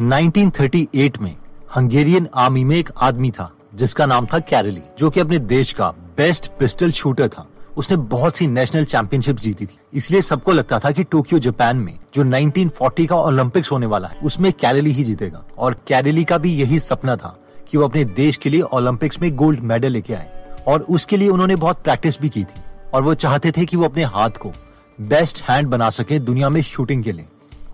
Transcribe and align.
1938 0.00 1.22
में 1.22 1.36
Hungarian 1.76 2.28
army 2.34 2.64
में 2.64 2.76
एक 2.76 2.90
आदमी 3.00 3.30
था, 3.30 3.52
जिसका 3.74 4.06
नाम 4.06 4.26
था 4.26 4.38
कैरली, 4.38 4.82
जो 4.98 5.10
कि 5.10 5.20
अपने 5.20 5.38
देश 5.38 5.72
का 5.72 5.90
बेस्ट 5.90 6.50
पिस्टल 6.58 6.90
शूटर 6.90 7.28
था। 7.28 7.48
उसने 7.76 7.96
बहुत 7.96 8.36
सी 8.36 8.46
नेशनल 8.46 8.84
चैंपियनशिप 8.84 9.36
जीती 9.36 9.66
थी। 9.66 9.78
इसलिए 9.94 10.22
सबको 10.22 10.52
लगता 10.52 10.78
था 10.78 10.90
कि 10.90 11.04
टोक्यो, 11.04 11.38
जापान 11.38 11.76
में 11.76 11.98
जो 12.14 12.24
1940 12.24 13.06
का 13.06 13.16
ओलंपिक्स 13.16 13.72
होने 13.72 13.86
वाला 13.86 14.08
है, 14.08 14.18
उसमें 14.24 14.52
कैरली 14.52 14.90
ही 14.90 15.04
जीतेगा। 15.04 15.44
और 15.58 15.80
कैरली 15.86 16.24
का 16.24 16.38
भी 16.38 16.54
यही 16.54 16.80
सपना 16.80 17.16
था 17.16 17.38
कि 17.68 17.78
वो 17.78 17.84
अपने 17.84 18.04
देश 18.04 18.36
के 18.36 18.50
लिए 18.50 18.60
ओलंपिक्स 18.60 19.20
में 19.20 19.36
गोल्ड 19.36 19.60
मेडल 19.60 19.90
लेके 19.90 20.14
आए। 20.14 20.56
और 20.68 20.82
उसके 20.82 21.16
लिए 21.16 21.28
उन्होंने 21.28 21.56
बहुत 21.56 21.82
प्रैक्टिस 21.84 22.20
भी 22.20 22.28
की 22.28 22.44
थी। 22.44 22.60
और 22.94 23.02
वो 23.02 23.14
चाहते 23.14 23.50
थे 23.50 23.64
कि 23.64 23.76
वो 23.76 23.84
अपने 23.84 24.04
हाथ 24.04 24.30
को 24.30 24.52
बेस्ट 25.00 25.42
हैंड 25.42 25.68
बना 25.68 25.90
सके 25.90 26.18
दुनिया 26.18 26.48
में 26.48 26.62
शूटिंग 26.62 27.04
के 27.04 27.12
लिए। 27.12 27.26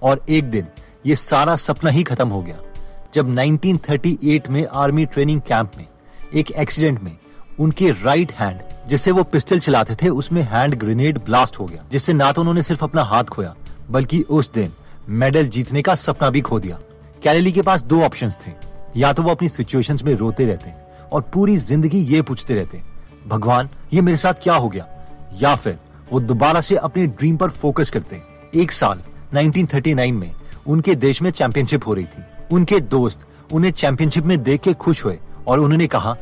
और 0.02 0.24
एक 0.28 0.44
दिन 0.44 0.66
ये 1.06 1.14
सारा 1.14 1.56
सपना 1.56 1.90
ही 1.90 2.02
खत्म 2.02 2.28
हो 2.28 2.42
गया। 2.42 2.58
जब 3.14 3.28
1938 3.28 4.48
में 4.50 4.66
आर्मी 4.66 5.06
ट्रेनिंग 5.06 5.40
कैंप 5.40 5.72
में, 5.76 5.86
एक 6.34 6.50
एक्सीडेंट 6.50 7.00
में, 7.00 7.16
उनके 7.60 7.90
राइट 7.90 8.32
हैंड, 8.32 8.60
जिससे 8.88 9.10
वो 9.10 9.22
पिस्टल 9.22 9.58
चलाते 9.58 9.94
थे, 9.94 10.08
उसमें 10.08 10.42
हैंड 10.42 10.74
ग्रेनेड 10.74 11.18
ब्लास्ट 11.18 11.58
हो 11.58 11.66
गया, 11.66 11.84
जिससे 11.90 12.12
ना 12.12 12.30
तो 12.32 12.40
उन्होंने 12.40 12.62
सिर्फ़ 12.62 12.84
अपना 12.84 13.02
हाथ 13.02 13.24
खोया, 13.24 13.54
बल्कि 13.90 14.22
उस 14.22 14.52
दिन 14.52 14.72
मेडल 15.08 15.48
जीतने 15.48 15.82
का 15.82 15.94
सपना 15.94 16.30
भी 16.30 16.40
खो 16.40 16.60
दिया। 16.60 16.78
कैरेली 17.22 17.52
के 17.52 17.62
पास 17.62 17.82
दो 17.82 18.02
ऑप्शंस 18.02 18.38
थे, 18.46 18.52
या 18.96 19.12
तो 19.12 19.22
वो 19.22 19.30
अपनी 19.30 19.48
सिचुएशंस 19.48 20.02
में 20.02 20.14
रोते 20.14 20.44
रहते 20.44 20.72
और 21.12 21.20
पूरी 21.22 21.56
ज़िंदगी 21.56 21.98
ये 21.98 22.22
पूछते 22.22 22.54
रहते, 22.54 22.80
भगवान, 23.26 23.68
ये 23.92 24.00
मेरे 24.00 24.16
साथ 24.16 24.42
क्या 24.42 24.54
हो 24.54 24.68
गया? 24.68 24.86
या 25.34 25.54
फिर 25.56 25.78
वो 26.12 26.20
दोबारा 26.20 26.60
से 26.60 26.76
अपने 26.76 27.06
ड्रीम 27.06 27.36
पर 27.36 27.50
फोकस 27.50 27.90
करते, 27.90 28.20
एक 28.54 28.72
साल 28.72 29.02
1939 29.34 30.12
में 30.12 30.30
उनके 30.66 30.94
देश 30.94 31.22
में 31.22 31.30
चैंपियनशिप 31.30 31.86
हो 31.86 31.94
रही 31.94 32.04
थी। 32.04 32.22
उनके 32.52 32.80
दोस्त 32.80 33.26
उन्हें 33.52 33.70
चैंपियनशिप 33.72 34.24
में 34.24 34.42
देख 34.42 34.60
के 34.60 34.72
खुश 34.74 35.04
हुए 35.04 35.18
और 35.46 35.60
उन्होंने 35.60 35.86
कहा 35.86 36.12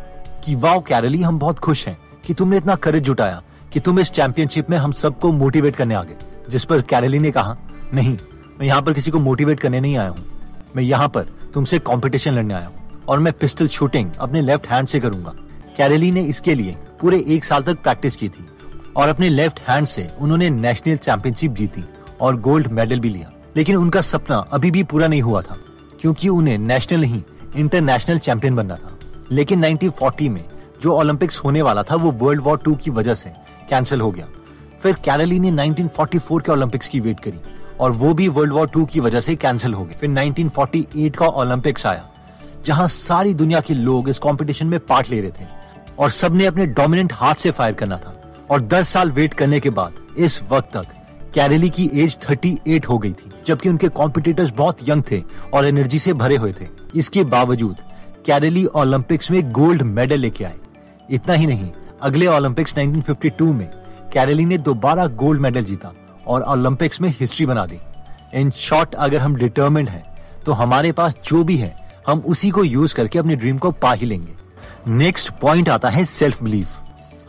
कि 0.44 0.54
वाओ 0.54 0.80
कैरली, 0.80 1.22
हम 1.22 1.38
बहुत 1.38 1.58
खुश 1.58 1.86
हैं 1.88 1.96
कि 2.24 2.34
तुमने 2.34 2.56
इतना 2.56 2.74
करेज 2.76 3.02
जुटाया 3.02 3.42
कि 3.72 3.80
तुम 3.80 4.00
इस 4.00 4.10
चैंपियनशिप 4.10 4.70
में 4.70 4.76
हम 4.78 4.92
सबको 4.92 5.32
मोटिवेट 5.32 5.76
करने 5.76 5.94
आ 5.94 6.02
गए 6.02 6.16
जिस 6.50 6.64
पर 6.64 6.82
कैरली 6.82 7.18
ने 7.18 7.30
कहा, 7.30 7.56
नहीं, 7.94 8.16
मैं 8.60 8.66
यहाँ 8.66 8.82
पर 8.82 8.92
किसी 8.92 9.10
को 9.10 9.18
मोटिवेट 9.18 9.60
करने 9.60 9.80
नहीं 9.80 9.96
आया 9.96 10.08
हूँ। 10.08 10.24
मैं 10.76 10.82
यहाँ 10.82 11.08
पर 11.08 11.26
तुमसे 11.54 11.78
कंपटीशन 11.80 12.32
लड़ने 12.32 12.54
आया 12.54 12.66
हूँ 12.66 13.04
और 13.08 13.18
मैं 13.18 13.32
पिस्टल 13.32 13.68
शूटिंग 13.68 14.10
अपने 14.20 14.40
लेफ़्ट 14.40 14.66
हैंड 14.66 14.88
से 14.88 15.00
करूँगा। 15.00 15.34
कैरली 15.76 16.10
ने 16.12 16.22
इसके 16.22 16.54
लिए 16.54 16.76
पूरे 17.00 17.24
एक 17.28 17.44
साल 17.44 17.62
तक 17.62 17.82
प्रैक्टिस 17.82 18.16
की 18.16 18.28
थी 18.28 18.46
और 18.96 19.08
अपने 19.08 19.28
लेफ़्ट 19.28 19.60
हैंड 19.68 19.86
से 19.86 20.08
उन्होंने 20.20 20.50
नेशनल 20.50 20.96
चैंपियनशिप 20.96 21.52
जीती 21.52 21.84
और 22.20 22.40
गोल्ड 22.40 22.66
मेडल 22.68 23.00
भी 23.00 23.08
लिया। 23.08 23.32
लेकिन 23.56 23.76
उनका 23.76 24.00
सपना 24.00 24.36
अभी 24.52 24.70
भी 24.70 24.82
पूरा 24.82 25.06
नहीं 25.06 25.22
हुआ 25.22 25.42
था, 25.42 25.58
क्योंकि 26.00 26.28
उन्हें 26.28 26.58
नेशनल 26.58 27.02
ही 27.02 27.22
इंटरनेशनल 27.56 28.18
चैंपियन 28.18 28.56
बनना 28.56 28.76
था। 28.76 28.98
लेकिन 29.32 29.64
1940 29.64 30.28
में 30.28 30.44
जो 30.82 30.92
ओलंपिक्स 30.92 31.38
होने 31.38 31.62
वाला 31.62 31.82
था, 31.82 31.94
वो 31.94 32.10
वर्ल्ड 32.10 32.42
वॉर 32.42 32.58
टू 32.58 32.74
की 32.74 32.90
वजह 32.90 33.14
से 33.14 33.32
कैंसिल 33.70 34.00
हो 34.00 34.10
गया। 34.10 34.26
फिर 34.80 34.92
कैरली 34.92 35.38
ने 35.38 35.50
1944 35.50 36.40
के 36.40 36.52
ओलंपिक्स 36.52 36.88
की 36.88 37.00
वेट 37.00 37.20
करी, 37.20 37.40
और 37.80 37.90
वो 37.90 38.14
भी 38.14 38.28
वर्ल्ड 38.28 38.52
वॉर 38.52 38.68
टू 38.68 38.84
की 38.84 39.00
वजह 39.00 39.20
से 39.20 39.36
कैंसिल 39.36 39.74
हो 39.74 39.84
गए। 39.84 39.94
फिर 39.94 40.10
1948 40.10 41.16
का 41.16 41.26
ओलंपिक्स 41.26 41.86
आया, 41.86 42.08
जहाँ 42.64 42.88
सारी 42.88 43.34
दुनिया 43.34 43.60
के 43.60 43.74
लोग 43.74 44.08
इस 44.08 44.18
कंपटीशन 44.18 44.66
में 44.66 44.80
पार्ट 44.80 45.10
ले 45.10 45.20
रहे 45.20 45.30
थे, 45.30 45.48
और 45.98 46.10
सबने 46.10 46.46
अपने 46.46 46.66
डोमिनेंट 46.66 47.12
हाथ 47.12 47.34
से 47.34 47.50
फायर 47.50 47.72
करना 47.72 47.96
था, 47.96 48.34
और 48.50 48.60
10 48.60 48.88
साल 48.88 49.10
वेट 49.10 49.34
करने 49.34 49.60
के 49.60 49.70
बाद, 49.70 49.92
इस 50.18 50.42
वक्त 50.42 50.76
तक 50.76 50.86
कैरेली 51.34 51.68
की 51.70 51.90
एज 51.94 52.16
38 52.20 52.88
हो 52.88 52.98
गई 52.98 53.12
थी, 53.12 53.30
जबकि 53.46 53.68
उनके 53.68 53.88
कॉम्पिटिटर्स 53.88 54.50
बहुत 54.50 54.88
यंग 54.88 55.02
थे 55.10 55.22
और 55.54 55.66
एनर्जी 55.66 55.98
से 55.98 56.12
भरे 56.12 56.36
हुए 56.36 56.52
थे। 56.52 56.66
इसके 56.94 57.24
बावजूद, 57.24 57.76
कैरेली 58.26 58.64
ओलंपिक्स 58.66 59.30
में 59.30 59.50
गोल्ड 59.52 59.82
मेडल 59.82 60.18
लेके 60.18 60.44
आए। 60.44 60.58
इतना 61.10 61.34
ही 61.34 61.46
नहीं, 61.46 61.70
अगले 62.02 62.26
ओलंपिक्स 62.26 62.74
1952 62.74 63.52
में, 63.52 63.68
कैरेली 64.12 64.44
ने 64.44 64.58
दोबारा 64.58 65.06
गोल्ड 65.06 65.40
मेडल 65.40 65.64
जीता 65.64 65.92
और 66.26 66.42
ओलंपिक्स 66.42 67.00
में 67.00 67.08
हिस्ट्री 67.20 67.46
बना 67.46 67.66
दी। 67.66 67.78
इन 68.34 68.50
शॉर्ट 68.50 68.94
अगर 68.94 69.18
हम 69.18 69.36
डिटर्मेंड 69.36 69.88
हैं 69.88 70.04
तो 70.44 70.52
हमारे 70.52 70.92
पास 70.92 71.16
जो 71.24 71.42
भी 71.44 71.56
है, 71.56 71.74
हम 72.06 72.18
उसी 72.20 72.50
को 72.50 72.64
यूज़ 72.64 72.94
करके 72.94 73.18
अपने 73.18 73.36
ड्रीम 73.36 73.58
को 73.58 73.70
पा 73.72 73.92
ही 73.92 74.06
लेंगे। 74.06 74.34
नेक्स्ट 74.88 75.30
पॉइंट 75.40 75.68
आता 75.68 75.88
है 75.88 76.04
सेल्फ 76.04 76.42
बिलीफ 76.42 76.68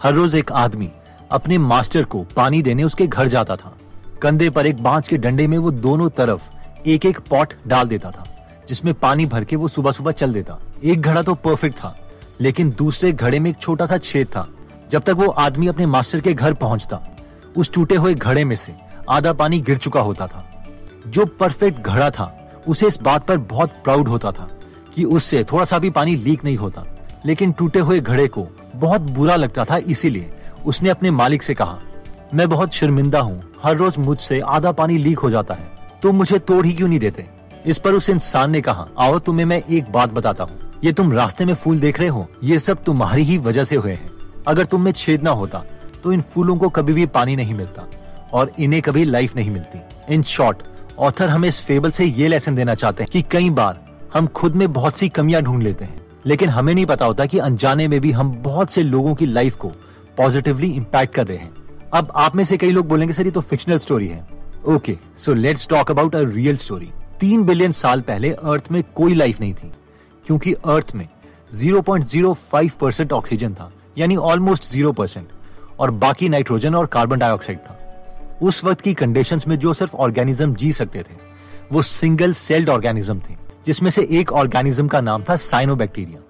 हर 0.03 0.13
रोज 0.13 0.35
एक 0.35 0.51
आदमी 0.51 0.89
अपने 1.31 1.57
मास्टर 1.57 2.03
को 2.03 2.25
पानी 2.35 2.61
देने 2.61 2.83
उसके 2.83 3.07
घर 3.07 3.27
जाता 3.27 3.55
था। 3.55 3.75
कंधे 4.21 4.49
पर 4.49 4.65
एक 4.65 4.81
बाँस 4.83 5.07
के 5.07 5.17
डंडे 5.17 5.45
में 5.47 5.57
वो 5.57 5.71
दोनों 5.71 6.09
तरफ़ 6.09 6.49
एक 6.87 7.05
एक 7.05 7.19
पॉट 7.29 7.53
डाल 7.67 7.87
देता 7.87 8.09
था, 8.11 8.25
जिसमें 8.69 8.93
पानी 8.93 9.25
भर 9.25 9.43
के 9.43 9.55
वो 9.55 9.67
सुबह 9.67 9.91
सुबह 9.91 10.11
चल 10.11 10.33
देता। 10.33 10.57
एक 10.83 11.01
घड़ा 11.01 11.21
तो 11.21 11.33
परफेक्ट 11.35 11.77
था, 11.77 11.95
लेकिन 12.41 12.69
दूसरे 12.71 13.11
घड़े 13.11 13.39
में 13.39 13.49
एक 13.49 13.57
छोटा 13.57 13.85
सा 13.85 13.97
छेद 13.97 14.27
था, 14.27 14.47
जब 14.91 15.03
तक 15.03 15.15
वो 15.15 15.27
आदमी 15.27 15.67
अपने 15.67 15.85
मास्टर 15.85 16.21
के 16.21 16.33
घर 16.33 16.53
पहुँचता। 16.53 16.99
उस 17.57 17.71
टूटे 17.73 17.95
हुए 17.95 18.13
घड़े 18.13 18.45
में 18.45 18.55
से 18.55 18.75
आधा 19.09 19.33
पानी 19.33 19.61
गिर 19.61 19.77
चुका 19.77 20.01
होता 20.01 20.27
था। 20.27 20.45
जो 21.07 21.25
परफेक्ट 21.39 21.79
घड़ा 21.79 22.09
था, 22.09 22.33
उसे 22.67 22.87
इस 22.87 23.01
बात 23.01 23.25
पर 23.27 23.37
बहुत 23.37 23.69
प्राउड 23.83 24.07
होता 24.07 24.31
था 24.31 24.49
कि 24.95 25.03
उससे 25.03 25.43
थोड़ा 25.43 25.65
सा 25.65 25.79
भी 25.79 25.89
पानी 25.89 26.15
लीक 26.15 26.43
नहीं 26.43 26.57
होता, 26.57 26.85
लेकिन 27.25 27.51
टूटे 27.51 27.79
हुए 27.79 27.99
घड़े 27.99 28.27
को 28.27 28.47
बहुत 28.75 29.01
बुरा 29.01 29.35
लगता 29.35 29.65
था, 29.65 29.77
इसीलिए 29.77 30.33
उसने 30.65 30.89
अपने 30.89 31.11
मालिक 31.11 31.43
से 31.43 31.53
कहा, 31.53 31.79
मैं 32.33 32.49
बहुत 32.49 32.73
शर्मिंदा 32.73 33.19
हूँ 33.19 33.43
हर 33.63 33.75
रोज 33.77 33.97
मुझसे 33.97 34.39
आधा 34.39 34.71
पानी 34.71 34.97
लीक 34.97 35.19
हो 35.19 35.29
जाता 35.29 35.53
है। 35.53 35.69
तुम 36.03 36.15
मुझे 36.15 36.39
तोड़ 36.39 36.65
ही 36.65 36.73
क्यों 36.73 36.87
नहीं 36.87 36.99
देते? 36.99 37.27
इस 37.65 37.77
पर 37.77 37.93
उस 37.93 38.09
इंसान 38.09 38.51
ने 38.51 38.61
कहा, 38.61 38.87
आओ 38.99 39.19
तुम्हें 39.19 39.45
मैं 39.45 39.61
एक 39.69 39.91
बात 39.91 40.11
बताता 40.11 40.43
हूँ। 40.43 40.59
ये 40.83 40.91
तुम 40.93 41.11
रास्ते 41.13 41.45
में 41.45 41.53
फूल 41.53 41.79
देख 41.79 41.99
रहे 41.99 42.09
हो? 42.09 42.27
ये 42.43 42.59
सब 42.59 42.83
तुम्हारी 42.83 43.23
ही 43.23 43.37
वजह 43.39 43.63
से 43.63 43.75
हुए 43.75 43.91
हैं। 43.91 44.09
अगर 44.47 44.65
तुम 44.65 44.81
में 44.81 44.91
छेद 44.91 45.23
ना 45.23 45.31
होता 45.31 45.63
तो 46.03 46.11
इन 46.13 46.21
फूलों 46.23 46.55
को 46.57 46.69
कभी 46.69 46.93
भी 46.93 47.05
पानी 47.07 47.35
नहीं 47.35 47.53
मिलता 47.53 47.85
और 48.33 48.51
इन्हें 48.59 48.81
कभी 48.81 49.03
लाइफ 49.05 49.35
नहीं 49.35 49.51
मिलती। 49.51 49.79
इन 50.13 50.23
शॉर्ट, 50.23 50.63
ऑथर 50.99 51.29
हमें 51.29 51.47
इस 51.49 51.59
फेबल 51.61 51.91
से 51.91 52.05
ये 52.05 52.27
लेसन 52.27 52.55
देना 52.55 52.75
चाहते 52.75 53.03
हैं 53.03 53.09
कि 53.13 53.21
कई 53.31 53.49
बार 53.49 53.79
हम 54.13 54.27
खुद 54.27 54.55
में 54.55 54.71
बहुत 54.73 54.97
सी 54.97 55.09
कमियाँ 55.09 55.41
ढूंढ 55.41 55.63
लेते 55.63 55.85
हैं, 55.85 56.01
लेकिन 56.25 56.49
हमें 56.49 56.73
नहीं 56.75 56.85
पता 56.85 57.05
होता 57.05 57.25
कि 57.25 57.37
अनजाने 57.39 57.87
में 57.87 57.99
भी 58.01 58.11
हम 58.11 58.31
बहुत 58.43 58.71
से 58.71 58.83
लोगों 58.83 59.15
की 59.15 59.25
लाइफ 59.25 59.55
को 59.55 59.71
पॉजिटिवली 60.17 60.71
इम्पैक्ट 60.71 61.13
कर 61.13 61.27
रहे 61.27 61.37
हैं। 61.37 61.53
अब 61.93 62.11
आप 62.15 62.35
में 62.35 62.43
से 62.45 62.57
कई 62.57 62.71
लोग 62.71 62.87
बोलेंगे, 62.87 63.13
सर, 63.13 63.25
ये 63.25 63.31
तो 63.31 63.41
फिक्शनल 63.41 63.77
स्टोरी 63.77 64.07
है. 64.07 64.25
Okay 64.65 64.97
so 65.17 65.33
let's 65.33 65.67
talk 65.67 65.91
about 65.91 66.15
a 66.15 66.19
real 66.25 66.57
story 66.57 66.91
तीन 67.19 67.43
बिलियन 67.43 67.71
साल 67.71 68.01
पहले 68.01 68.29
अर्थ 68.31 68.71
में 68.71 68.83
कोई 68.95 69.13
लाइफ 69.13 69.39
नहीं 69.39 69.53
थी, 69.53 69.71
क्योंकि 70.25 70.53
अर्थ 70.53 70.91
में 70.95 71.07
0.05 71.53 72.71
परसेंट 72.71 73.13
ऑक्सीजन 73.13 73.53
था, 73.53 73.71
यानी 73.97 74.15
ऑलमोस्ट 74.15 74.71
ज़ीरो 74.71 74.91
परसेंट 74.91 75.27
और 75.79 75.91
बाकी 75.91 76.29
नाइट्रोजन 76.29 76.75
और 76.75 76.85
कार्बन 76.87 77.19
डाइऑक्साइड 77.19 77.59
था। 77.59 77.77
उस 78.41 78.63
वक्त 78.63 78.81
की 78.81 78.93
कंडीशंस 78.93 79.47
में 79.47 79.55
जो 79.59 79.73
सिर्फ़ 79.73 79.95
ऑर्गेनिज्म 79.95 80.55
जी 80.55 80.71
सकते 80.73 80.99
थे, 80.99 81.15
वो 81.71 81.81
सिंगल 81.81 82.33
सेल्ड 82.33 82.69
ऑर्गेनिज्म 82.69 83.19
थे, 83.19 83.35
जिसमें 83.65 83.89
से 83.91 84.07
एक 84.11 84.31
ऑर्गेनिज्म 84.33 84.87
का 84.87 85.01
नाम 85.01 85.23
था 85.23 85.35
साइनोबैक्टीरिया 85.35 86.21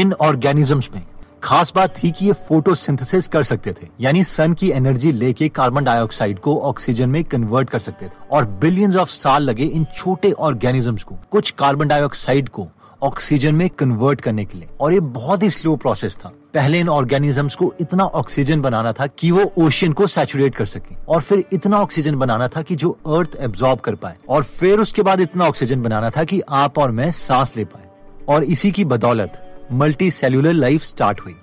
इन 0.00 0.12
ऑर्गेनिजम्स 0.12 0.88
में 0.94 1.02
खास 1.42 1.72
बात 1.76 1.94
थी 2.04 2.10
कि 2.10 2.26
ये 2.26 2.32
फोटोसिंथेसिस 2.32 3.28
कर 3.28 3.42
सकते 3.42 3.72
थे, 3.72 3.86
यानी 4.00 4.24
सन 4.24 4.52
की 4.52 4.70
एनर्जी 4.70 5.12
लेके 5.12 5.48
कार्बन 5.48 5.84
डाइऑक्साइड 5.84 6.38
को 6.38 6.58
ऑक्सीजन 6.60 7.08
में 7.08 7.24
कन्वर्ट 7.24 7.70
कर 7.70 7.78
सकते 7.78 8.06
थे, 8.06 8.10
और 8.30 8.44
बिलियंस 8.44 8.96
ऑफ़ 8.96 9.08
साल 9.08 9.42
लगे 9.42 9.64
इन 9.64 9.86
छोटे 9.96 10.32
ऑर्गेनिजम्स 10.32 11.02
को, 11.02 11.14
कुछ 11.30 11.50
कार्बन 11.50 11.88
डाइऑक्साइड 11.88 12.48
को 12.48 12.68
ऑक्सीजन 13.02 13.54
में 13.54 13.68
कन्वर्ट 13.70 14.20
करने 14.20 14.44
के 14.44 14.58
लिए। 14.58 14.68
और 14.80 14.92
ये 14.92 15.00
बहुत 15.00 15.42
ही 15.42 15.50
स्लो 15.50 15.76
प्रोसेस 15.76 16.16
था। 16.16 16.32
पहले 16.54 16.80
इन 16.80 16.88
ऑर्गेनिजम्स 16.88 17.54
को 17.54 17.74
इतना 17.80 18.04
ऑक्सीजन 18.04 18.60
बनाना 18.60 18.92
था 18.92 19.06
कि 19.06 19.30
वो 19.30 19.52
ओशियन 19.58 19.92
को 19.92 20.06
सैचुरेट 20.06 20.54
कर 20.54 20.66
सके, 20.66 20.96
और 21.08 21.20
फिर 21.20 21.44
इतना 21.52 21.80
ऑक्सीजन 21.80 22.16
बनाना 22.16 22.48
था 22.48 22.62
कि 22.62 22.76
जो 22.76 22.90
अर्थ 22.90 23.36
एब्जॉर्ब 23.40 23.80
कर 23.80 23.94
पाए, 23.94 24.16
और 24.28 24.42
फिर 24.42 24.78
उसके 24.78 25.02
बाद 25.02 25.20
इतना 25.20 25.44
ऑक्सीजन 25.44 25.82
बनाना 25.82 26.10
था 26.10 26.24
कि 26.24 26.42
आप 26.50 26.78
और 26.78 26.90
मैं 26.90 27.10
सांस 27.10 27.56
ले 27.56 27.64
पाए। 27.64 27.90
और 28.28 28.44
इसी 28.44 28.70
की 28.72 28.84
बदौलत 28.84 29.48
मल्टी 29.72 30.10
सेल्यूलर 30.10 30.52
लाइफ 30.52 30.82
स्टार्ट 30.82 31.20
हुई। 31.20 31.34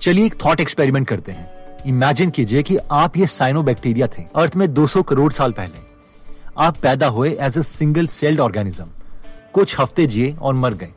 चलिए 0.00 0.26
एक 0.26 0.34
थॉट 0.44 0.60
एक्सपेरिमेंट 0.60 1.06
करते 1.08 1.32
हैं। 1.32 1.84
इमेजिन 1.86 2.30
कीजिए 2.30 2.62
कि 2.62 2.76
आप 2.92 3.16
ये 3.16 3.26
साइनो 3.26 3.62
बैक्टीरिया 3.62 4.06
थे 4.08 4.22
अर्थ 4.36 4.56
में 4.56 4.66
200 4.74 5.02
करोड़ 5.02 5.32
साल 5.32 5.52
पहले। 5.52 5.84
आप 6.58 6.76
पैदा 6.76 7.06
हुए 7.06 7.30
as 7.40 7.58
a 7.58 7.62
single 7.62 8.06
celled 8.06 8.40
organism 8.40 8.86
कुछ 9.52 9.78
हफ़्ते 9.80 10.06
जिए 10.06 10.32
और 10.32 10.54
मर 10.54 10.74
गए। 10.74 10.92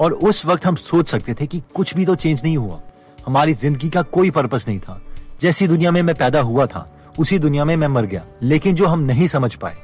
और 0.00 0.12
उस 0.12 0.44
वक्त 0.46 0.66
हम 0.66 0.76
सोच 0.76 1.08
सकते 1.08 1.34
थे 1.34 1.46
कि 1.46 1.62
कुछ 1.74 1.94
भी 1.94 2.04
तो 2.06 2.14
चेंज 2.14 2.42
नहीं 2.42 2.56
हुआ। 2.56 2.80
हमारी 3.26 3.54
ज़िंदगी 3.54 3.88
का 3.90 4.02
कोई 4.02 4.30
पर्पस 4.30 4.64
नहीं 4.68 4.80
था। 4.80 5.00
जैसी 5.40 5.66
दुनिया 5.68 5.90
में 5.90 6.02
मैं 6.02 6.14
पैदा 6.14 6.40
हुआ 6.40 6.66
था, 6.66 6.88
उसी 7.18 7.38
दुनिया 7.38 7.64
में 7.64 7.76
मैं 7.76 7.88
मर 7.88 8.06
गया। 8.06 8.24
लेकिन 8.42 8.74
जो 8.74 8.86
हम 8.86 9.00
नहीं 9.00 9.28
समझ 9.28 9.54
पाए 9.54 9.76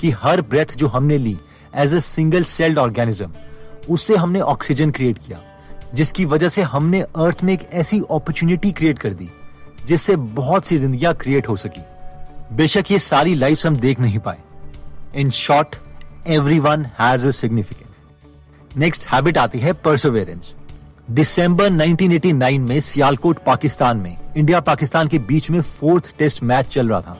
कि 0.00 0.10
हर 0.22 0.40
ब्रेथ 0.40 0.76
जो 0.76 0.88
हमने 0.88 1.18
ली 1.18 1.36
as 1.74 1.94
a 1.94 2.00
single 2.00 2.44
celled 2.44 2.78
organism 2.78 3.30
उससे 3.88 4.16
हमने 4.16 4.40
ऑक्सीजन 4.40 4.90
क्रिएट 4.90 5.18
किया। 5.18 5.40
जिसकी 5.94 6.24
वजह 6.24 6.48
से 6.48 6.62
हमने 6.62 7.00
अर्थ 7.00 7.42
में 7.44 7.52
एक 7.54 7.68
ऐसी 7.72 8.00
अपॉर्चुनिटी 8.00 8.72
क्रिएट 8.72 8.98
कर 8.98 9.14
दी, 9.14 9.30
जिससे 9.86 10.16
बहुत 10.16 10.66
सी 10.66 10.78
जिंदगियाँ 10.78 11.14
क्रिएट 11.14 11.48
हो 11.48 11.56
सकी। 11.56 11.82
बेशक 12.56 12.84
ये 12.90 12.98
सारी 12.98 13.34
लाइफ 13.34 13.66
हम 13.66 13.76
देख 13.76 14.00
नहीं 14.00 14.18
पाए। 14.18 14.38
In 15.14 15.30
short 15.30 15.76
everyone 16.58 16.86
has 16.98 17.30
significant 17.30 17.88
next 18.76 19.06
habit 19.12 19.38
आती 19.38 19.58
है 19.58 19.72
परसोवेरेंस 19.72 20.52
दिसंबर 21.10 21.70
1989 21.70 22.58
में 22.58 22.80
सियालकोट, 22.80 23.38
पाकिस्तान 23.38 23.96
में 23.96 24.16
इंडिया 24.36 24.60
पाकिस्तान 24.60 25.08
के 25.08 25.18
बीच 25.18 25.50
में 25.50 25.60
फोर्थ 25.60 26.14
टेस्ट 26.18 26.42
मैच 26.42 26.66
चल 26.66 26.88
रहा 26.88 27.00
था। 27.00 27.18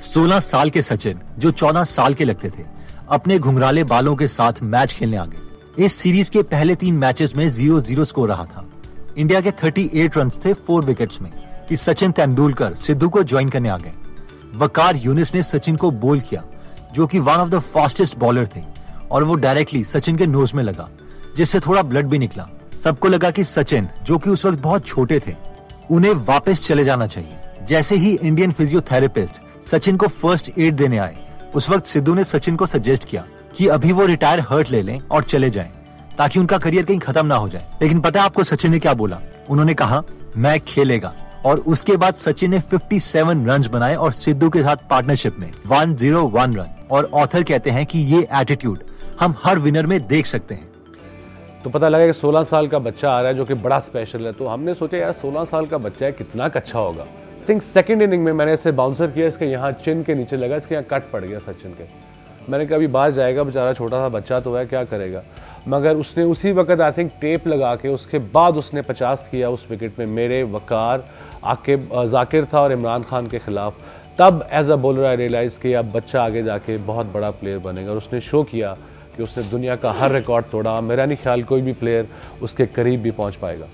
16 0.00 0.40
साल 0.40 0.70
के 0.70 0.82
सचिन, 0.82 1.20
जो 1.38 1.50
14 1.50 1.84
साल 1.84 2.14
के 2.14 2.24
लगते 2.24 2.50
थे, 2.50 2.64
अपने 3.08 3.38
घुंघराले 3.38 3.84
बालों 3.84 4.16
के 4.16 4.28
साथ 4.28 4.52
मैच 4.62 4.92
खेलने 4.92 5.16
आ 5.16 5.24
गए। 5.24 5.47
इस 5.78 5.94
सीरीज़ 5.94 6.30
के 6.30 6.42
पहले 6.42 6.74
तीन 6.74 6.94
मैचेस 6.94 7.32
में 7.36 7.50
ज़ीरो 7.50 7.80
ज़ीरो 7.80 8.04
स्कोर 8.04 8.28
रहा 8.28 8.44
था। 8.44 8.70
इंडिया 9.16 9.40
के 9.40 9.50
38 9.50 10.16
रन 10.16 10.30
थे 10.30 10.52
फोर 10.52 10.84
विकेट्स 10.84 11.20
में 11.22 11.32
कि 11.68 11.76
सचिन 11.76 12.12
तेंदुलकर 12.12 12.74
सिद्धू 12.74 13.08
को 13.08 13.22
ज्वाइन 13.22 13.48
करने 13.48 13.68
आ 13.68 13.78
गए। 13.78 13.92
वकार 14.54 14.96
यूनिस 14.96 15.34
ने 15.34 15.42
सचिन 15.42 15.76
को 15.76 15.90
बोल 15.90 16.20
किया, 16.20 16.44
जो 16.92 17.06
कि 17.06 17.18
one 17.18 17.34
of 17.34 17.48
the 17.48 17.58
fastest 17.58 18.18
bowler 18.18 18.46
थे, 18.46 18.60
और 19.10 19.24
वो 19.24 19.34
डायरेक्टली 19.34 19.84
सचिन 19.84 20.16
के 20.16 20.26
नोज़ 20.26 20.56
में 20.56 20.64
लगा, 20.64 20.88
जिससे 21.36 21.60
थोड़ा 21.60 21.82
ब्लड 21.82 22.06
भी 22.06 22.18
निकला। 22.18 22.48
सबको 22.84 23.08
लगा 23.08 23.30
कि 23.30 23.44
सचिन, 23.44 23.88
जो 24.02 24.18
कि 24.18 24.30
उस 24.30 24.44
वक्त 24.44 24.58
बहुत 24.58 24.86
छोटे 24.86 25.20
थे, 25.26 25.34
उन्हें 25.90 26.12
वापस 26.12 26.66
चले 26.66 26.84
जाना 26.84 27.06
चाहिए। 27.06 27.64
जैसे 27.66 27.96
ही 27.96 28.18
इंडियन 28.22 28.52
फिजियोथेरेपिस्ट 28.52 29.66
सचिन 29.68 29.96
को 29.96 30.06
फ़र्स्ट 30.06 30.58
एड 30.58 30.74
देने 30.74 30.98
आए, 30.98 31.18
उस 31.54 31.70
वक्त 31.70 31.86
सिद्धू 31.86 32.14
ने 32.14 32.24
सचिन 32.24 32.56
को 32.56 32.66
सजेस्ट 32.66 33.04
किया 33.04 33.24
कि 33.56 33.68
अभी 33.68 33.92
वो 33.92 34.06
रिटायर 34.06 34.40
हर्ट 34.40 34.70
ले 34.70 34.82
लें 34.82 35.00
और 35.00 35.22
चले 35.22 35.50
जाएँ, 35.50 35.72
ताकि 36.18 36.40
उनका 36.40 36.58
करियर 36.58 36.84
कहीं 36.84 36.98
खत्म 36.98 37.26
ना 37.26 37.34
हो 37.34 37.48
जाए। 37.48 37.78
लेकिन 37.82 38.00
पता 38.00 38.20
है 38.20 38.26
आपको 38.26 38.44
सचिन 38.44 38.70
ने 38.70 38.78
क्या 38.78 38.94
बोला? 38.94 39.20
उन्होंने 39.50 39.74
कहा, 39.74 40.02
मैं 40.36 40.60
खेलेगा। 40.60 41.14
और 41.46 41.58
उसके 41.58 41.96
बाद 41.96 42.14
सचिन 42.14 42.50
ने 42.50 42.60
57 42.60 43.46
रन 43.46 43.68
बनाए 43.72 43.94
और 43.94 44.12
सिद्धू 44.12 44.50
के 44.50 44.62
साथ 44.62 44.76
पार्टनरशिप 44.90 45.36
में 45.38 45.52
101 45.66 46.56
रन 46.56 46.86
और 46.90 47.10
ऑथर 47.14 47.42
कहते 47.42 47.70
हैं 47.70 47.86
कि 47.86 47.98
ये 47.98 48.28
एटीट्यूड 48.34 48.82
हम 49.20 49.34
हर 49.42 49.58
विनर 49.58 49.86
में 49.86 50.06
देख 50.06 50.26
सकते 50.26 50.54
हैं। 50.54 50.68
तो 51.64 51.70
पता 51.70 51.88
लगा 51.88 52.06
कि 52.06 52.12
16 52.12 52.42
साल 52.42 52.68
का 52.68 52.78
बच्चा 52.78 53.10
आ 53.10 53.20
रहा 53.20 53.28
है 53.28 53.36
जो 53.36 53.44
कि 53.44 53.54
बड़ा 53.54 53.78
स्पेशल 53.78 54.26
है। 54.26 54.32
तो 54.32 54.46
हमने 54.46 54.74
सोचा, 54.74 54.98
यार 54.98 55.12
16 55.12 55.44
साल 55.44 55.66
का 55.66 55.78
बच्चा 55.78 56.06
है, 56.06 56.12
कितना 56.12 56.44
अच्छा 56.44 56.78
होगा। 56.78 57.06
थिंक 57.48 57.62
सेकंड 57.62 58.02
इनिंग 58.02 58.24
में 58.24 58.32
मैंने 58.32 58.54
इसे 58.54 58.72
बाउंसर 58.72 59.06
किया, 59.06 59.26
इसके 59.26 59.44
यहाँ 59.44 59.72
चिन 59.72 60.02
के 60.02 60.14
नीचे 60.14 60.36
लगा, 60.36 60.56
इसके 60.56 60.74
यहाँ 60.74 60.86
कट 60.90 61.10
पड़ 61.10 61.24
गया 61.24 61.38
सचिन 61.38 61.72
के। 61.72 61.84
मैंने 62.48 62.66
कहा, 62.66 62.76
अभी 62.76 62.86
बाहर 62.88 63.10
जाएगा 63.10 63.42
बेचारा, 63.44 63.72
छोटा 63.72 63.98
सा 63.98 64.08
बच्चा 64.08 64.40
तो 64.40 64.54
है, 64.54 64.64
क्या 64.66 64.84
करेगा? 64.84 65.22
मगर 65.68 65.96
उसने 65.96 66.24
उसी 66.24 66.52
वक्त 66.52 66.80
आई 66.80 66.92
थिंक 66.92 67.12
टेप 67.20 67.46
लगा 67.48 67.74
के, 67.76 67.88
उसके 67.88 68.18
बाद 68.18 68.56
उसने 68.56 68.82
पचास 68.82 69.28
किया 69.32 69.50
उस 69.50 69.66
विकेट 69.70 69.98
में, 69.98 70.06
मेरे 70.06 70.42
वकार 70.44 71.04
आकिब 71.44 71.88
जाकिर 72.06 72.44
था 72.44 72.60
और 72.60 72.72
इमरान 72.72 73.02
खान 73.02 73.26
के 73.26 73.38
ख़िलाफ़। 73.38 73.74
तब 74.18 74.48
as 74.52 74.70
a 74.70 74.76
bowler 74.76 75.04
I 75.04 75.16
realise 75.16 75.58
कि 75.60 75.72
अब 75.72 75.92
बच्चा 75.92 76.22
आगे 76.22 76.42
जाके 76.42 76.76
बहुत 76.76 77.06
बड़ा 77.06 77.30
प्लेयर 77.32 77.58
बनेगा 77.58 77.90
और 77.90 77.96
उसने 77.96 78.20
शो 78.20 78.42
किया 78.44 78.76
कि 79.16 79.22
उसने 79.22 79.44
दुनिया 79.44 79.76
का 79.76 79.92
हर 79.92 80.12
रिकॉर्ड 80.12 80.46
तोड़ा। 80.52 80.80
मेरा 80.80 81.06
नहीं 81.06 81.16
ख्याल 81.16 81.42
कोई 81.42 81.62
भी 81.62 81.72
प्लेयर 81.74 82.08
उसके 82.42 82.66
करीब 82.68 83.02
भी 83.02 83.10
पहुँच 83.10 83.36
पाएगा। 83.36 83.66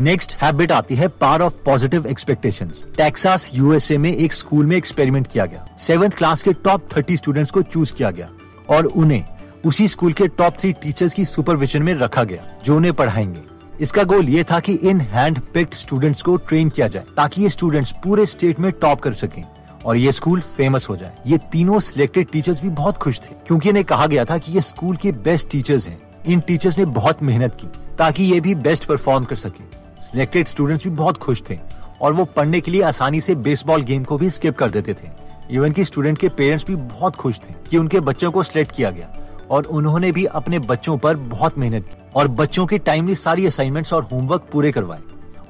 नेक्स्ट 0.00 0.32
हैबिट 0.42 0.72
आती 0.72 0.96
है 0.96 1.06
power 1.08 1.42
of 1.42 1.54
positive 1.64 2.06
expectation 2.06 2.70
Texas 2.96 3.50
USA 3.54 3.98
में 3.98 4.10
एक 4.10 4.32
स्कूल 4.32 4.66
में 4.66 4.76
एक्सपेरिमेंट 4.76 5.26
किया 5.26 5.44
गया. 5.46 5.66
सेवेंथ 5.78 6.10
क्लास 6.10 6.42
के 6.42 6.52
टॉप 6.54 6.88
थर्टी 6.96 7.16
स्टूडेंट्स 7.16 7.50
को 7.50 7.62
चूज़ 7.62 7.92
किया 7.92 8.10
गया 8.10 8.28
और 8.68 8.86
उन्हें 8.86 9.24
उसी 9.64 9.86
स्कूल 9.88 10.12
के 10.12 10.28
टॉप 10.28 10.56
थ्री 10.60 10.72
टीचर्स 10.72 11.14
की 11.14 11.24
सुपरविजन 11.24 11.82
में 11.82 11.92
रखा 11.94 12.24
गया, 12.24 12.44
जो 12.64 12.76
उन्हें 12.76 12.92
पढ़ाएँगे. 12.94 13.42
इसका 13.80 14.02
गोल 14.02 14.28
ये 14.28 14.44
था 14.44 14.58
कि 14.60 14.72
इन 14.72 15.00
हैंड 15.00 15.38
पिक्ड 15.54 15.74
स्टूडेंट्स 15.74 16.22
को 16.22 16.36
ट्रेन 16.38 16.68
किया 16.68 16.88
जाए, 16.88 17.04
ताकि 17.16 17.42
ये 17.42 17.50
स्टूडेंट्स 17.50 17.92
पूरे 18.04 18.26
स्टेट 18.26 18.60
में 18.60 18.70
टॉप 18.72 19.00
कर 19.00 19.14
सकें 19.14 19.42
और 19.84 19.96
ये 19.96 20.12
स्कूल 20.12 20.40
फ़ेमस 20.56 20.88
हो 20.88 20.96
जाए. 20.96 21.12
ये 21.26 21.38
तीनों 21.52 21.80
सिलेक्टेड 21.80 22.30
टीचर्स 22.30 22.62
भी 22.62 22.68
बहुत 22.68 22.96
खुश 22.96 23.20
थे, 23.20 23.34
क्योंकि 23.46 23.68
इन्हें 23.68 23.84
कहा 23.84 24.06
गया 24.06 24.24
था 24.24 24.38
कि 24.38 24.52
ये 24.52 24.60
स्कूल 24.60 24.96
के 24.96 25.12
बेस्ट 25.12 25.50
टीचर्स 25.50 25.88
हैं. 25.88 25.98
इन 26.26 26.40
टीचर्स 26.40 26.78
ने 26.78 26.84
बहुत 26.84 27.22
मेहनत 27.22 27.56
की, 27.60 27.66
ताकि 27.98 28.24
ये 28.24 28.40
भी 28.40 28.54
बेस्ट 28.54 28.84
परफॉर्म 28.84 29.24
कर 29.24 29.36
सके. 29.36 29.73
सिलेक्टेड 30.00 30.46
स्टूडेंट्स 30.46 30.84
भी 30.84 30.90
बहुत 30.92 31.16
खुश 31.16 31.42
थे 31.50 31.58
और 32.02 32.12
वो 32.12 32.24
पढ़ने 32.26 32.60
के 32.60 32.70
लिए 32.70 32.82
आसानी 32.82 33.20
से 33.20 33.34
बेसबॉल 33.36 33.82
गेम 33.82 34.04
को 34.04 34.18
भी 34.18 34.30
स्किप 34.30 34.56
कर 34.58 34.70
देते 34.70 34.94
थे। 34.94 35.08
इवन 35.50 35.72
की 35.72 35.84
स्टूडेंट 35.84 36.18
के 36.18 36.28
पेरेंट्स 36.30 36.66
भी 36.66 36.76
बहुत 36.76 37.16
खुश 37.16 37.38
थे 37.38 37.54
कि 37.70 37.78
उनके 37.78 38.00
बच्चों 38.00 38.30
को 38.32 38.42
सिलेक्ट 38.42 38.74
किया 38.76 38.90
गया 38.90 39.08
और 39.50 39.64
उन्होंने 39.64 40.12
भी 40.12 40.24
अपने 40.26 40.58
बच्चों 40.60 40.96
पर 40.98 41.16
बहुत 41.16 41.58
मेहनत 41.58 41.84
की 41.84 41.96
और 42.16 42.28
बच्चों 42.30 42.66
के 42.66 42.78
टाइमली 42.80 43.14
सारी 43.14 43.46
असाइनमेंट्स 43.46 43.92
और 43.92 44.02
होमवर्क 44.12 44.48
पूरे 44.52 44.72
करवाए। 44.72 45.00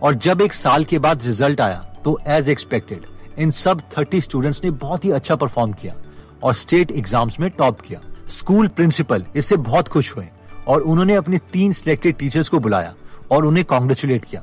और 0.02 0.14
जब 0.16 0.40
एक 0.40 0.52
साल 0.52 0.84
के 0.84 0.98
बाद 0.98 1.22
रिज़ल्ट 1.24 1.60
आया 1.60 1.78
तो 2.04 2.18
एज 2.28 2.48
एक्सपेक्टेड 2.50 3.06
इन 3.38 3.50
सब 3.52 3.80
थर्टी 3.96 4.20
स्टूडेंट्स 4.20 4.64
ने 4.64 4.70
बहुत 4.72 5.04
ही 5.04 5.10
अच्छा 5.10 5.36
परफॉर्म 5.36 5.72
किया 5.72 5.94
और 6.42 6.54
स्टेट 6.54 6.90
एग्ज़ाम्स 6.92 7.38
में 7.40 7.48
टॉप 7.50 7.80
किया। 7.80 8.00
स्कूल 8.30 8.68
प्रिंसिपल 8.68 9.24
इससे 9.36 9.56
बहुत 9.58 9.88
खुश 9.88 10.14
हुए 10.16 10.28
और 10.68 10.82
उन्होंने 10.82 11.14
अपने 11.14 11.38
तीन 11.52 11.72
सिलेक्टेड 11.72 12.16
टीचर्स 12.16 12.48
को 12.48 12.58
बुलाया 12.58 12.94
और 13.30 13.46
उन्हें 13.46 13.64
कॉन्ग्रेचुलेट 13.64 14.24
किया। 14.24 14.42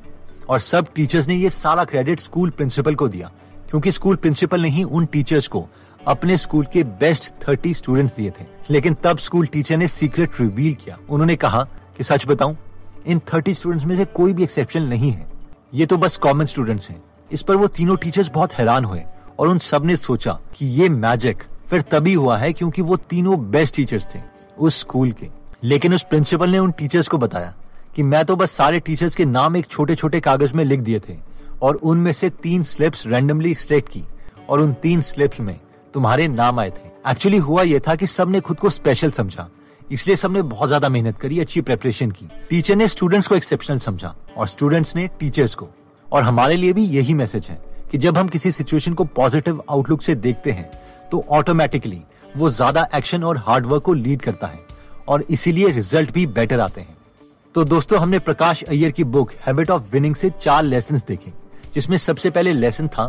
और 0.50 0.60
सब 0.60 0.88
टीचर्स 0.96 1.28
ने 1.28 1.36
ये 1.36 1.50
सारा 1.50 1.84
क्रेडिट 1.84 2.20
स्कूल 2.20 2.50
प्रिंसिपल 2.50 2.96
को 2.96 3.08
दिया, 3.08 3.32
क्योंकि 3.70 3.92
स्कूल 3.92 4.16
प्रिंसिपल 4.16 4.62
ने 4.62 4.70
ही 4.70 4.84
उन 4.84 5.06
टीचर्स 5.06 5.48
को 5.48 5.68
अपने 6.08 6.38
स्कूल 6.38 6.66
के 6.66 6.84
बेस्ट 6.84 7.34
थर्टी 7.48 7.74
स्टूडेंट्स 7.74 8.16
दिए 8.16 8.30
थे। 8.30 8.46
लेकिन 8.70 8.94
तब 8.94 9.18
स्कूल 9.18 9.46
टीचर 9.46 9.78
ने 9.78 9.88
सीक्रेट 9.88 10.40
रिवील 10.40 10.74
किया। 10.76 10.98
उन्होंने 11.10 11.36
कहा 11.36 11.64
कि 11.98 12.04
सच 12.04 12.26
बताऊँ, 12.28 12.58
इन 13.08 13.20
थर्टी 13.34 13.54
स्टूडेंट्स 13.54 13.86
में 13.86 13.96
से 13.98 14.06
कोई 14.06 14.34
भी 14.34 14.44
एक्सेप्शन 14.44 14.82
नहीं 14.82 15.12
है। 15.12 15.28
ये 15.74 15.86
तो 15.86 15.98
बस 15.98 16.18
कॉमन 16.18 16.46
स्टूडेंट्स 16.46 16.90
हैं। 16.90 17.02
इस 17.32 17.42
पर 17.42 17.56
वो 17.56 17.68
तीनों 17.68 17.96
टीचर्स 17.98 18.30
बहुत 18.30 18.54
हैरान 18.54 18.86
हुए 18.86 19.04
और 19.40 19.48
उन 19.48 19.58
सबने 19.58 19.96
सोचा 19.98 20.40
कि 20.56 20.66
ये 20.66 20.90
मैजिक 20.90 21.44
फिर 21.70 21.82
तभी 21.82 22.14
हुआ 22.14 22.38
है 22.38 22.54
क्योंकि 22.54 22.82
वो 22.82 22.98
तीनों 22.98 23.52
बेस्ट 23.52 23.76
टीचर्स 23.76 24.08
थे 24.16 24.20
उस 24.60 24.80
स्कूल 24.80 25.12
के। 25.12 25.28
लेकिन 25.64 25.94
उस 25.94 26.06
प्रिंसिपल 26.10 26.50
ने 26.50 26.60
उन 26.60 26.72
टीचर्स 26.72 27.08
को 27.08 27.18
बताया 27.18 27.54
कि 27.96 28.04
मैं 28.04 28.24
तो 28.26 28.36
बस 28.36 28.52
सारे 28.52 28.80
टीचर्स 28.80 29.16
के 29.16 29.26
नाम 29.26 29.56
एक 29.58 29.66
छोटे 29.68 29.96
छोटे 29.96 30.20
कागज़ 30.20 30.54
में 30.54 30.64
लिख 30.66 30.80
दिए 30.80 31.00
थे 31.00 31.18
और 31.62 31.76
उनमें 31.76 32.12
से 32.14 32.30
तीन 32.44 32.64
स्लिप्स 32.64 33.06
रैंडमली 33.08 33.54
सिलेक्ट 33.56 33.90
की 33.90 34.04
और 34.50 34.62
उन 34.62 34.74
तीन 34.74 35.02
स्लिप्स 35.04 35.40
में 35.40 35.60
तुम्हारे 35.94 36.28
नाम 36.28 36.60
आए 36.60 36.70
थे। 36.70 36.90
एक्चुअली 37.10 37.38
हुआ 37.40 37.64
यह 37.64 37.80
था 37.80 37.96
कि 37.96 38.08
सबने 38.08 38.40
खुद 38.40 38.60
को 38.60 38.70
स्पेशल 38.70 39.12
समझा। 39.12 39.48
इसलिए 39.92 40.16
सबने 40.16 40.42
बहुत 40.44 40.68
ज़्यादा 40.68 40.90
मेहनत 40.90 41.18
करी, 41.18 41.40
अच्छी 41.40 41.62
प्रेपरेशन 41.62 42.12
की। 42.12 42.28
टीचर 42.50 42.76
ने 42.76 42.88
स्टूडेंट्स 42.88 43.28
को 43.28 43.36
एक्सेप्शनल 43.36 43.80
समझा 43.80 44.16
और 44.38 44.48
स्टूडेंट्स 44.48 44.96
ने 44.96 45.08
टीचर्स 45.20 45.56
को। 45.56 45.68
और 46.08 46.24
हमारे 46.24 46.56
लिए 46.56 46.74
भी 46.74 46.86
यही 46.88 47.14
मैसेज 47.14 47.46
है 47.46 47.62
कि 47.92 47.98
जब 47.98 48.18
हम 48.18 48.28
किसी 48.28 48.52
सिचुएशन 48.52 48.94
को 48.94 49.04
पॉजिटिव 49.06 49.62
आउटलुक 49.70 50.02
से 50.02 50.16
देखते 50.18 50.52
हैं 50.52 50.70
तो 51.12 51.24
ऑटोमेटिकली 51.32 52.02
वो 52.38 52.50
ज़्यादा 52.50 52.88
एक्शन 52.96 53.24
और 53.24 53.38
हार्डवर्क 53.48 53.84
को 53.84 53.94
लीड 53.94 54.22
करता 54.22 54.48
है 54.48 54.60
और 55.08 55.26
इसीलिए 55.30 55.70
रिज़ल्ट 55.70 56.12
भी 56.14 56.26
बेटर 56.30 56.60
आते 56.60 56.82
हैं। 56.82 56.96
तो 57.56 57.64
दोस्तों, 57.64 58.00
हमने 58.00 58.20
प्रकाश 58.20 58.64
अय्यर 58.64 58.92
की 58.92 59.04
बुक 59.04 59.32
हैबिट 59.46 59.72
ऑफ़ 59.72 59.84
विनिंग 59.92 60.16
से 60.16 60.30
चार 60.32 60.64
लेसन 60.64 60.98
देखे, 61.08 61.32
जिसमें 61.74 61.96
सबसे 61.98 62.30
पहले 62.30 62.52
लेसन 62.54 62.88
था 62.88 63.08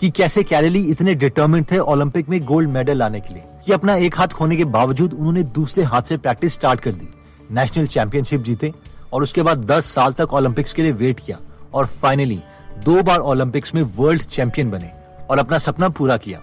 कि 0.00 0.10
कैसे 0.10 0.42
कैरेली 0.42 0.82
इतने 0.90 1.14
डिटर्मिंड 1.14 1.64
थे 1.70 1.78
ओलंपिक 1.78 2.28
में 2.28 2.38
गोल्ड 2.44 2.68
मेडल 2.70 2.96
लाने 2.96 3.20
के 3.20 3.34
लिए, 3.34 3.42
कि 3.66 3.72
अपना 3.72 3.96
एक 3.96 4.18
हाथ 4.18 4.28
खोने 4.28 4.56
के 4.56 4.64
बावजूद 4.66 5.14
उन्होंने 5.14 5.42
दूसरे 5.42 5.84
हाथ 5.84 6.02
से 6.02 6.16
प्रैक्टिस 6.16 6.52
स्टार्ट 6.52 6.80
कर 6.80 6.92
दी 6.92 7.08
नेशनल 7.50 7.86
चैंपियनशिप 7.86 8.42
जीते 8.42 8.72
और 9.12 9.22
उसके 9.22 9.42
बाद 9.42 9.64
10 9.66 9.84
साल 9.84 10.12
तक 10.12 10.34
ओलंपिक्स 10.34 10.72
के 10.72 10.82
लिए 10.82 10.92
वेट 10.92 11.20
किया 11.20 11.38
और 11.74 11.86
फाइनली 11.86 12.40
दो 12.84 13.02
बार 13.02 13.18
ओलंपिक्स 13.20 13.74
में 13.74 13.82
वर्ल्ड 13.96 14.22
चैंपियन 14.22 14.70
बने 14.70 14.90
और 15.30 15.38
अपना 15.38 15.58
सपना 15.58 15.88
पूरा 15.88 16.16
किया। 16.16 16.40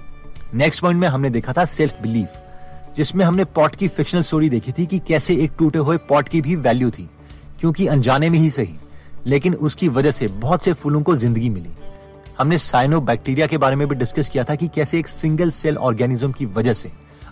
नेक्स्ट 0.54 0.82
पॉइंट 0.82 1.00
में 1.02 1.08
हमने 1.08 1.30
देखा 1.30 1.54
था 1.54 1.66
सेल्फ 1.68 2.02
बिलीफ 2.02 2.34
जिसमें 2.96 3.24
हमने 3.26 3.46
पॉट 3.46 3.76
की 3.76 3.88
फिक्शनल 3.88 4.22
स्टोरी 4.22 4.50
देखी 4.50 4.72
थी 4.72 4.86
कि 4.86 5.00
कैसे 5.00 5.36
एक 5.36 5.52
टूटे 5.60 5.80
हुए 5.80 5.98
पॉट 6.10 6.30
की 6.30 6.42
भी 6.42 6.56
वैल्यू 6.58 6.90
थी। 6.90 7.10
क्योंकि 7.60 7.88
अनजाने 7.88 8.30
में 8.30 8.40
ही 8.40 8.50
सही, 8.50 8.76
लेकिन 9.28 9.54
उसकी 9.54 9.88
वजह 9.88 10.12
से 10.12 10.28
बहुत 10.28 10.64
से 10.64 10.74
फूलों 10.74 11.02
को 11.02 11.16
ज़िंदगी 11.16 11.50
मिली। 11.50 11.70
हमने 12.40 12.58
साइनो 12.58 13.02
बैक्टीरिया 13.02 13.48
के 13.48 13.58
बारे 13.58 13.76
में 13.76 13.88
भी 13.88 13.96
डिस्कस 13.96 14.30
किया 14.30 14.44
था 14.44 14.56
कि 14.56 14.68
कैसे 14.68 15.00
एक 15.00 15.08
सिंगल 15.08 15.52
सेल 15.52 15.78
ऑर्गेनिज्म 15.78 16.32
की 16.32 16.46
वजह 16.46 16.74
से 16.74 16.92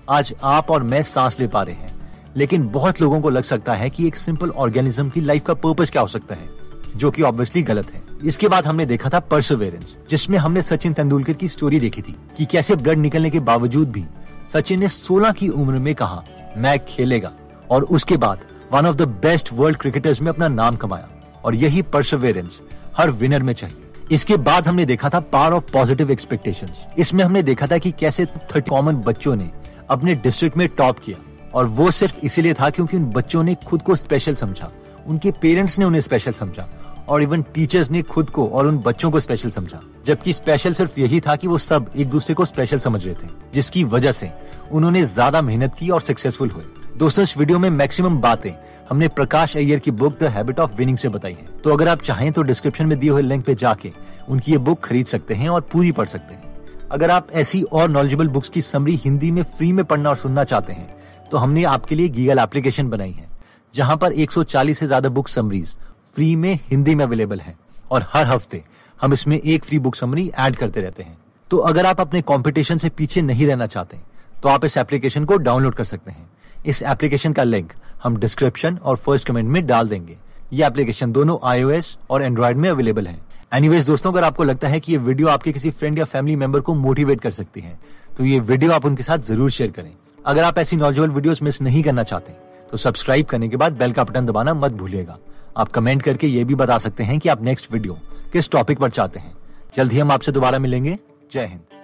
आज 0.10 0.34
आप 0.44 0.72
और 0.72 0.84
मैं 0.84 1.02
सांस 1.04 1.40
ले 1.40 1.48
पा 1.48 1.62
रहे 1.64 1.76
हैं। 1.76 1.96
लेकिन 2.36 2.68
बहुत 2.68 3.02
लोगों 3.02 3.20
को 3.22 3.30
लग 3.30 3.44
सकता 3.44 3.74
है 3.74 3.90
कि 3.90 4.08
एक 4.08 4.16
सिंपल 4.16 4.50
ऑर्गेनिज्म 4.50 5.10
की 5.10 5.22
लाइफ 5.22 5.44
का 5.44 5.54
पर्पज 5.54 5.92
क्या 5.92 6.02
हो 6.02 6.08
सकता 6.08 6.36
है, 6.36 6.50
जो 6.96 7.12
कि 7.12 7.22
ऑब्वियसली 7.22 7.62
गलत 7.64 7.92
है। 7.92 8.02
इसके 8.26 8.48
बाद 8.48 8.66
हमने 8.66 8.86
देखा 8.86 9.10
था 9.10 9.20
परसोवेरेंस 9.22 9.96
जिसमें 10.10 10.38
हमने 10.38 10.62
सचिन 10.62 10.94
तेंदुलकर 10.94 11.34
की 11.34 11.48
स्टोरी 11.48 11.80
देखी 11.80 12.02
थी 12.02 12.16
कि 12.38 12.46
कैसे 12.46 12.76
ब्लड 12.76 12.98
निकलने 12.98 13.30
के 13.30 13.40
बावजूद 13.42 13.92
भी 13.92 14.06
सचिन 14.54 14.80
ने 14.80 14.88
16 14.90 15.32
की 15.32 15.50
उम्र 15.50 15.80
में 15.80 15.94
कहा, 15.96 16.24
मैं 16.58 16.78
खेलेगा। 16.86 17.32
और 17.70 17.84
उसके 17.84 18.18
बाद 18.18 18.40
one 18.72 18.86
of 18.86 18.96
the 18.96 19.08
best 19.22 19.52
world 19.54 19.78
cricketers 19.78 20.22
में 20.22 20.30
अपना 20.30 20.48
नाम 20.48 20.76
कमाया 20.76 21.10
और 21.46 21.56
यही 21.56 21.82
परसोवेरेंस 21.82 22.60
हर 22.98 23.10
विनर 23.12 23.44
में 23.44 23.54
चाहिए। 23.54 23.84
इसके 24.12 24.38
बाद 24.38 24.68
हमने 24.68 24.86
देखा 24.86 25.10
था 25.10 25.20
पावर 25.20 25.54
ऑफ़ 25.54 25.72
पॉजिटिव 25.74 26.12
एक्सपेक्टेशन 26.12 26.72
इसमें 26.98 27.24
हमने 27.24 27.44
देखा 27.44 27.68
था 27.68 27.78
कि 27.78 27.92
कैसे 27.92 28.26
थर्टी 28.26 28.70
कॉमन 28.70 28.96
बच्चों 28.98 29.36
ने 29.36 29.50
अपने 29.90 30.16
डिस्ट्रिक्ट 30.16 30.58
में 30.58 30.68
टॉप 30.68 31.00
किया। 31.00 31.18
और 31.54 31.66
वो 31.68 31.92
सिर्फ़ 31.92 32.20
इसीलिए 32.20 32.54
था 32.54 32.70
क्योंकि 32.70 32.98
उन 32.98 33.06
बच्चों 33.06 33.44
ने 33.44 33.56
खुद 33.56 33.82
को 33.82 33.96
स्पेशल 33.96 34.36
समझा। 34.36 34.72
उनके 35.08 35.32
पेरेंट्स 35.32 35.80
ने 35.80 35.86
उन्हें 35.86 36.02
स्पेशल 36.02 36.32
समझा। 36.32 36.68
और 37.08 37.22
इवन 37.24 37.42
टीचर्स 37.54 37.92
ने 37.92 38.02
खुद 38.02 38.30
को 38.30 38.48
और 38.48 38.68
उन 38.68 38.78
बच्चों 38.78 39.12
को 39.12 39.20
स्पेशल 39.20 39.50
समझा। 39.50 39.80
जबकि 40.06 40.34
स्पेशल 40.34 40.74
सिर्फ़ 40.74 41.00
यही 41.00 41.20
था 41.20 41.36
कि 41.36 41.48
वो 41.48 41.58
सब 41.58 41.92
एक 41.96 42.10
दूसरे 42.10 42.36
को 42.36 42.46
स्पेशल 42.46 42.80
समझ 42.80 43.06
रहे 43.06 43.14
थे, 43.14 43.30
जिसकी 43.54 43.84
वजह 43.84 44.12
से 44.12 44.32
उन्होंने 44.72 45.04
ज़्यादा 45.04 45.42
मेहनत 45.42 45.76
की 45.80 45.90
और 45.90 46.02
सक्सेसफुल 46.02 46.50
हुए। 46.50 46.64
दोस्तों, 46.98 47.24
इस 47.24 47.38
वीडियो 47.38 47.58
में 47.60 47.70
मैक्सिमम 47.70 48.16
बातें 48.22 48.52
हमने 48.90 49.08
प्रकाश 49.08 49.56
अय्यर 49.58 49.80
की 49.80 49.92
book 49.94 50.18
the 50.20 50.28
habit 50.28 50.60
of 50.60 50.72
winning 50.76 50.98
से 50.98 51.10
बताई 51.10 51.34
है। 51.34 51.46
तो 51.64 51.72
अगर 51.72 51.88
आप 51.88 52.02
चाहें 52.02 52.32
तो 52.34 52.42
डिस्क्रिप्शन 52.44 52.86
में 52.86 52.98
दिए 53.00 53.10
हुए 53.10 53.22
लिंक 53.22 53.44
पे 53.46 53.56
जाके 53.56 53.92
उनकी 54.28 54.52
ये 54.52 54.58
बुक 54.60 54.80
खरीद 54.84 55.06
सकते 55.06 55.34
हैं 55.34 55.50
और 55.50 55.62
पूरी 55.72 55.92
पढ़ 55.92 56.08
सकते 56.08 56.34
हैं। 56.34 56.88
अगर 56.92 57.12
आप 57.12 57.32
ऐसी 57.34 57.62
और 57.64 57.90
नॉलेजेबल 57.90 58.28
बुक्स 58.28 58.50
की 58.50 58.62
समरी 58.62 58.96
हिंदी 58.96 59.30
में 59.32 59.42
फ्री 59.44 59.72
में 59.72 59.84
पढ़ना 59.86 60.10
और 60.10 60.16
सुनना 60.18 60.44
चाहते 60.44 60.74
हैं 60.74 61.30
तो 61.32 61.38
हमने 61.38 61.64
आपके 61.66 61.96
लिए 61.96 62.08
गीगल 62.10 62.40
एप्लीकेशन 62.40 62.90
बनाई 62.90 63.12
है, 63.12 63.28
जहाँ 63.74 63.98
पर 63.98 64.14
140 64.14 64.74
से 64.74 64.88
ज़्यादा 64.88 65.10
बुक 65.10 65.28
समरीज 65.28 65.76
फ्री 66.16 66.36
में 66.36 66.54
हिंदी 66.70 66.96
में 66.96 67.04
अवेलेबल 67.06 67.40
है 67.40 67.56
और 67.92 68.06
हर 68.14 68.26
हफ़्ते 68.28 68.64
हम 68.98 69.14
इसमें 69.14 69.38
एक 69.38 69.66
फ्री 69.66 69.80
बुक 69.80 69.96
समरी 69.96 70.28
ऐड 70.30 70.56
करते 70.56 70.82
रहते 70.82 71.04
हैं। 71.04 71.18
तो 71.52 71.58
अगर 71.60 71.86
आप 71.86 72.02
अपने 72.02 72.22
कॉम्पिटिशन 72.24 72.78
से 72.78 72.90
पीछे 72.92 73.22
नहीं 73.24 73.48
रहना 73.48 73.68
चाहते 73.68 74.00
तो 74.44 74.50
आप 74.50 74.66
इस 74.66 74.78
एप्लीकेशन 74.78 75.26
को 75.26 75.38
डाउनलोड 75.40 75.76
कर 75.76 75.84
सकते 75.86 76.12
हैं। 76.12 76.30
इस 76.68 76.82
एप्लीकेशन 76.84 77.34
का 77.34 77.44
लिंक 77.44 77.74
हम 78.04 78.18
डिस्क्रिप्शन 78.18 78.78
और 78.78 78.96
फ़र्स्ट 78.98 79.28
कमेंट 79.28 79.50
में 79.50 79.66
डाल 79.66 79.90
देंगे। 79.90 80.18
ये 80.54 80.66
एप्लीकेशन 80.66 81.12
दोनों 81.12 81.38
आईओएस 81.44 81.98
और 82.10 82.24
एंड्रॉइड 82.24 82.58
में 82.58 82.70
अवेलेबल 82.70 83.08
है। 83.08 83.20
एनीवेज 83.54 83.86
दोस्तों, 83.88 84.12
अगर 84.12 84.24
आपको 84.24 84.44
लगता 84.44 84.68
है 84.68 84.80
कि 84.80 84.92
ये 84.92 84.98
वीडियो 85.00 85.28
आपके 85.28 85.52
किसी 85.52 85.70
फ्रेंड 85.72 86.00
या 86.00 86.06
फैमिली 86.06 86.36
मेंबर 86.36 86.60
को 86.60 86.74
मोटिवेट 86.76 87.22
कर 87.22 87.32
सकती 87.32 87.62
है 87.62 87.78
तो 88.18 88.26
ये 88.26 88.40
वीडियो 88.42 88.72
आप 88.72 88.86
उनके 88.86 89.04
साथ 89.04 89.20
ज़रूर 89.26 89.52
शेयर 89.52 89.72
करें। 89.72 89.94
अगर 90.26 90.44
आप 90.44 90.58
ऐसी 90.58 90.76
नॉलेजेबल 90.76 91.10
वीडियोस 91.10 91.42
मिस 91.44 91.62
नहीं 91.62 91.84
करना 91.84 92.04
चाहते 92.04 92.34
तो 92.72 92.78
सब्सक्राइब 92.78 93.26
करने 93.26 93.50
के 93.50 93.58
बाद 93.58 93.78
बेल 93.78 93.92
का 93.92 94.04
बटन 94.04 94.26
दबाना 94.26 94.54
मत 94.56 94.72
भूलिएगा। 94.74 95.18
आप 95.58 95.72
कमेंट 95.72 96.04
करके 96.04 96.28
ये 96.28 96.44
भी 96.44 96.56
बता 96.56 96.78
सकते 96.80 97.04
हैं 97.04 97.20
कि 97.20 97.30
आप 97.30 97.44
नेक्स्ट 97.44 97.72
वीडियो 97.74 97.98
किस 98.34 98.52
टॉपिक 98.52 98.80
पर 98.80 98.90
चाहते 98.92 99.20
हैं। 99.20 99.36
जल्द 99.76 99.92
ही 99.92 100.00
हम 100.00 100.12
आपसे 100.12 100.32
दोबारा 100.32 100.60
मिलेंगे। 100.60 100.98
जय 101.32 101.46
हिंद। 101.46 101.77